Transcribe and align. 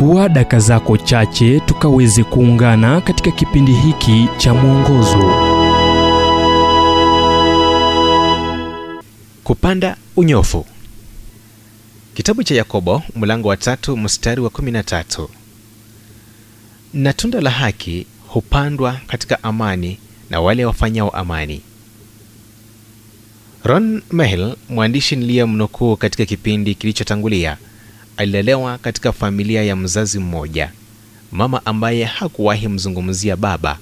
chukua 0.00 0.28
daka 0.28 0.58
zako 0.58 0.96
chache 0.96 1.60
tukaweze 1.60 2.24
kuungana 2.24 3.00
katika 3.00 3.30
kipindi 3.30 3.72
hiki 3.72 4.28
cha 4.36 4.54
mwongozo. 4.54 5.18
Kupanda 9.44 9.96
unyofu. 10.16 10.66
Kitabu 12.14 12.42
cha 12.42 12.54
yakobo 12.54 13.02
mlango 13.16 13.48
wa 13.48 13.56
tatu 13.56 13.96
mstari 13.96 14.40
wa 14.40 14.50
13 14.50 15.28
na 16.94 17.12
tunda 17.12 17.40
la 17.40 17.50
haki 17.50 18.06
hupandwa 18.28 19.00
katika 19.06 19.42
amani 19.42 19.98
na 20.30 20.40
wale 20.40 20.64
wafanyao 20.64 21.10
amani. 21.10 21.60
Ron 23.64 24.02
Mehl, 24.12 24.54
mwandishi 24.68 25.16
niliyemnukuu 25.16 25.96
katika 25.96 26.24
kipindi 26.24 26.74
kilichotangulia 26.74 27.56
alilelewa 28.20 28.78
katika 28.78 29.12
familia 29.12 29.62
ya 29.64 29.76
mzazi 29.76 30.18
mmoja. 30.18 30.70
Mama 31.32 31.66
ambaye 31.66 32.04
hakuwahi 32.04 32.68
mzungumzia 32.68 33.36
baba 33.36 33.78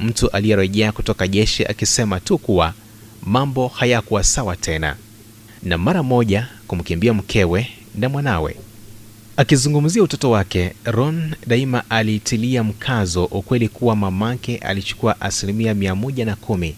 mtu 0.00 0.30
aliyerejea 0.30 0.92
kutoka 0.92 1.28
jeshi 1.28 1.64
akisema 1.64 2.20
tu 2.20 2.38
kuwa 2.38 2.74
mambo 3.22 3.68
hayakuwa 3.68 4.24
sawa 4.24 4.56
tena. 4.56 4.96
Na 5.62 5.78
mara 5.78 6.02
moja 6.02 6.48
kumkimbia 6.66 7.14
mkewe 7.14 7.68
na 7.94 8.08
mwanawe. 8.08 8.56
Akizungumzia 9.36 10.02
utoto 10.02 10.30
wake 10.30 10.72
ron 10.84 11.34
daima 11.46 11.90
alitilia 11.90 12.64
mkazo 12.64 13.24
ukweli 13.24 13.68
kuwa 13.68 13.96
mamake 13.96 14.56
alichukua 14.56 15.20
asilimia 15.20 15.74
mia 15.74 15.94
moja 15.94 16.24
na 16.24 16.36
kumi 16.36 16.74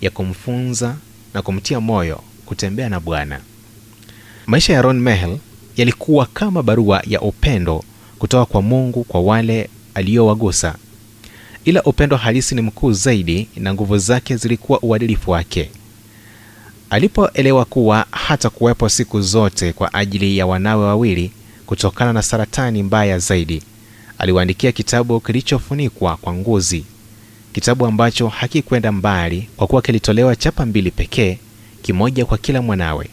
ya 0.00 0.10
kumfunza 0.10 0.96
na 1.34 1.42
kumtia 1.42 1.80
moyo 1.80 2.20
kutembea 2.46 2.88
na 2.88 3.00
bwana. 3.00 3.40
Maisha 4.46 4.72
ya 4.72 4.82
ron 4.82 5.00
mehel 5.00 5.38
yalikuwa 5.76 6.26
kama 6.26 6.62
barua 6.62 7.02
ya 7.06 7.20
upendo 7.20 7.84
kutoka 8.18 8.44
kwa 8.44 8.62
mungu 8.62 9.04
kwa 9.04 9.20
wale 9.20 9.68
aliyowagusa 9.94 10.74
ila 11.64 11.82
upendo 11.82 12.16
halisi 12.16 12.54
ni 12.54 12.60
mkuu 12.60 12.92
zaidi 12.92 13.48
na 13.56 13.74
nguvu 13.74 13.98
zake 13.98 14.36
zilikuwa 14.36 14.80
uadilifu 14.82 15.30
wake. 15.30 15.70
Alipoelewa 16.90 17.64
kuwa 17.64 18.06
hata 18.10 18.50
kuwepo 18.50 18.88
siku 18.88 19.20
zote 19.22 19.72
kwa 19.72 19.94
ajili 19.94 20.38
ya 20.38 20.46
wanawe 20.46 20.84
wawili 20.84 21.30
kutokana 21.66 22.12
na 22.12 22.22
saratani 22.22 22.82
mbaya 22.82 23.18
zaidi 23.18 23.62
aliwaandikia 24.18 24.72
kitabu 24.72 25.20
kilichofunikwa 25.20 26.16
kwa 26.16 26.32
nguzi 26.34 26.84
kitabu 27.52 27.86
ambacho 27.86 28.28
hakikwenda 28.28 28.92
mbali 28.92 29.48
kwa 29.56 29.66
kuwa 29.66 29.82
kilitolewa 29.82 30.36
chapa 30.36 30.66
mbili 30.66 30.90
pekee 30.90 31.38
kimoja 31.82 32.24
kwa 32.24 32.38
kila 32.38 32.62
mwanawe. 32.62 33.08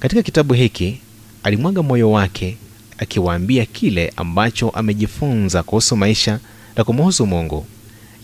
Katika 0.00 0.22
kitabu 0.22 0.54
hiki 0.54 1.00
alimwaga 1.42 1.82
moyo 1.82 2.10
wake 2.10 2.56
akiwaambia 2.98 3.66
kile 3.66 4.12
ambacho 4.16 4.70
amejifunza 4.70 5.62
kuhusu 5.62 5.96
maisha 5.96 6.38
na 6.76 6.84
kumuhusu 6.84 7.26
mungu 7.26 7.66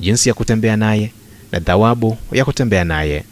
jinsi 0.01 0.29
ya 0.29 0.35
kutembea 0.35 0.77
naye 0.77 1.13
na 1.53 1.61
thawabu 1.61 2.17
ya 2.33 2.45
kutembea 2.45 2.85
naye. 2.85 3.25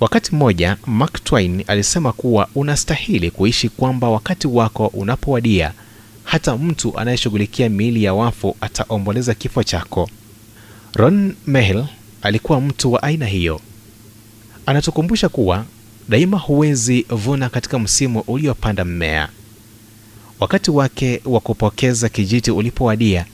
Wakati 0.00 0.34
mmoja 0.34 0.76
mark 0.86 1.24
twain 1.24 1.64
alisema 1.66 2.12
kuwa 2.12 2.48
unastahili 2.54 3.30
kuishi 3.30 3.68
kwamba 3.68 4.08
wakati 4.08 4.46
wako 4.46 4.86
unapowadia 4.86 5.72
hata 6.24 6.56
mtu 6.56 6.98
anayeshughulikia 6.98 7.68
miili 7.68 8.04
ya 8.04 8.14
wafu 8.14 8.56
ataomboleza 8.60 9.34
kifo 9.34 9.62
chako. 9.62 10.10
Ron 10.94 11.34
Mehl 11.46 11.84
alikuwa 12.22 12.60
mtu 12.60 12.92
wa 12.92 13.02
aina 13.02 13.26
hiyo. 13.26 13.60
Anatukumbusha 14.66 15.28
kuwa 15.28 15.64
daima 16.08 16.38
huwezi 16.38 17.06
vuna 17.08 17.48
katika 17.48 17.78
msimu 17.78 18.20
uliopanda 18.20 18.84
mmea. 18.84 19.28
Wakati 20.40 20.70
wake 20.70 21.20
wa 21.24 21.40
kupokeza 21.40 22.08
kijiti 22.08 22.50
ulipowadia 22.50 23.26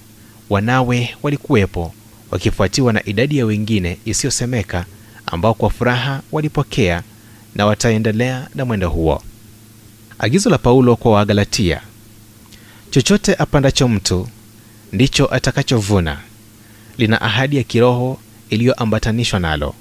wanawe 0.51 1.15
walikuwepo 1.23 1.94
wakifuatiwa 2.31 2.93
na 2.93 3.06
idadi 3.06 3.39
ya 3.39 3.47
wengine 3.47 3.99
isiyosemeka 4.05 4.84
ambao 5.27 5.55
kwa 5.55 5.71
furaha 5.71 6.22
walipokea 6.33 7.03
na 7.55 7.67
wataendelea 7.67 8.49
na 8.55 8.65
mwendo 8.65 8.89
huo. 8.91 9.23
Agizo 10.19 10.50
la 10.50 10.59
paulo 10.59 10.97
kwa 10.97 11.12
wagalatia 11.12 11.81
chochote 12.91 13.34
apandacho 13.34 13.89
mtu 13.89 14.28
ndicho 14.93 15.27
atakachovuna. 15.34 16.19
Lina 16.99 17.21
ahadi 17.21 17.56
ya 17.56 17.62
kiroho 17.62 18.19
iliyoambatanishwa 18.50 19.41
nalo 19.41 19.75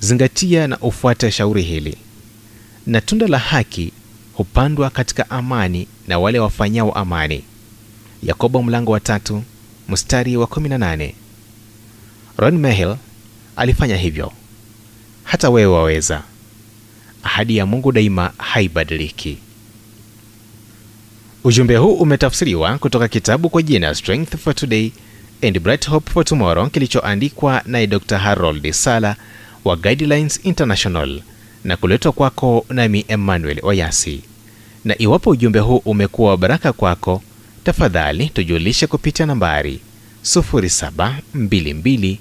zingatia 0.00 0.66
na 0.66 0.78
ufuate 0.78 1.30
shauri 1.30 1.62
hili. 1.62 1.96
Na 2.86 3.00
tunda 3.00 3.26
la 3.26 3.38
haki 3.38 3.92
hupandwa 4.32 4.90
katika 4.90 5.30
amani 5.30 5.88
na 6.08 6.18
wale 6.18 6.38
wafanyao 6.38 6.92
amani. 6.92 7.44
Yakobo 8.22 8.62
mlango 8.62 8.92
wa 8.92 9.00
tatu 9.00 9.42
mstari 9.88 10.36
wa 10.36 10.46
18 10.46 11.12
ron 12.38 12.58
mehel 12.58 12.96
alifanya 13.56 13.96
hivyo. 13.96 14.32
Hata 15.24 15.50
wewe 15.50 15.72
waweza. 15.72 16.22
Ahadi 17.22 17.56
ya 17.56 17.66
mungu 17.66 17.92
daima 17.92 18.32
haibadiliki. 18.38 19.38
Ujumbe 21.44 21.76
huu 21.76 21.94
umetafsiriwa 21.94 22.78
kutoka 22.78 23.08
kitabu 23.08 23.50
kwa 23.50 23.62
jina 23.62 23.94
strength 23.94 24.36
for 24.36 24.54
today 24.54 24.92
and 25.42 25.60
bright 25.60 25.88
hope 25.88 26.10
for 26.12 26.24
tomorrow 26.24 26.68
kilichoandikwa 26.70 27.62
naye 27.66 27.86
dr 27.86 28.18
harold 28.18 28.70
sala 28.72 29.16
wa 29.64 29.76
guidelines 29.76 30.40
international 30.42 31.22
na 31.64 31.76
kuletwa 31.76 32.12
kwako 32.12 32.66
nami 32.68 33.04
emmanuel 33.08 33.58
oyasi. 33.62 34.20
Na 34.84 34.98
iwapo 35.02 35.30
ujumbe 35.30 35.58
huu 35.58 35.76
umekuwa 35.84 36.30
wa 36.30 36.36
baraka 36.36 36.72
kwako 36.72 37.22
tafadhali 37.64 38.28
tujulishe 38.28 38.86
kupitia 38.86 39.26
nambari 39.26 39.80
0722 40.24 42.16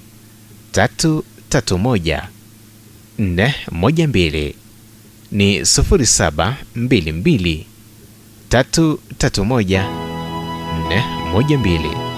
331 0.73 2.21
412 3.19 4.53
ni 5.31 5.61
0722 5.61 7.63
331 8.49 9.85
412 11.33 12.08